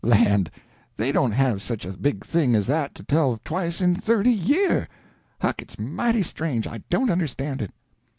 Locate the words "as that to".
2.55-3.03